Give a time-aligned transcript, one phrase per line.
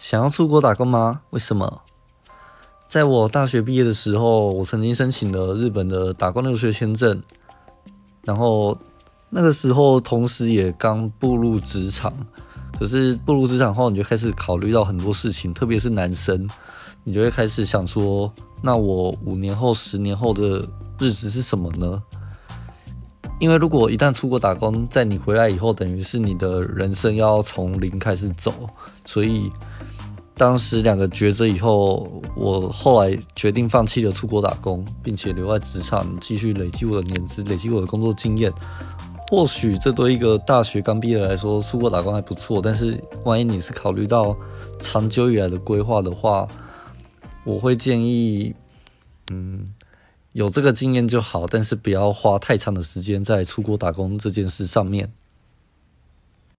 [0.00, 1.20] 想要出国打工吗？
[1.28, 1.82] 为什么？
[2.86, 7.22] 在我大学毕业的时候，我曾经申请了日本的打工留学签证，
[8.24, 8.78] 然后
[9.28, 12.10] 那个时候同时也刚步入职场。
[12.78, 16.48] 可是步入职场后，你就开始考虑到很多事情，特别是男生，
[17.04, 18.32] 你就会开始想说：
[18.62, 20.66] 那我五年后、十年后的
[20.98, 22.02] 日子是什么呢？
[23.38, 28.52] 因为如果一旦出国打工，在你回来以后，等于是你的人生要从零开始走。
[29.04, 29.52] 所以
[30.40, 38.50] 当时两个抉择以后，我后来决定放弃了出国打工，并且留在职场继续累积我的年资，累积我的工作经验。
[39.30, 42.58] 或许这对一个大学刚毕业来说，出国打工还不错。
[42.62, 44.34] 但是万一你是考虑到
[44.78, 46.48] 长久以来的规划的话，
[47.44, 48.54] 我会建议，
[49.30, 49.66] 嗯。
[50.32, 55.12] 有这个经验就好，但是不要花太长的时间在出国打工这件事上面。